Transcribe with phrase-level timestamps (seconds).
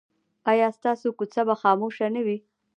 [0.51, 2.37] ایا ستاسو کوڅه به خاموشه نه وي؟